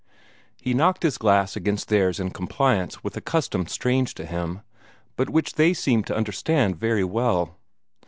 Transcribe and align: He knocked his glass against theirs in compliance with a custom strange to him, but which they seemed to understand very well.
He 0.59 0.73
knocked 0.73 1.03
his 1.03 1.19
glass 1.19 1.55
against 1.55 1.87
theirs 1.87 2.19
in 2.19 2.31
compliance 2.31 3.03
with 3.03 3.15
a 3.15 3.21
custom 3.21 3.67
strange 3.67 4.15
to 4.15 4.25
him, 4.25 4.61
but 5.15 5.29
which 5.29 5.53
they 5.53 5.75
seemed 5.75 6.07
to 6.07 6.17
understand 6.17 6.75
very 6.79 7.03
well. 7.03 7.59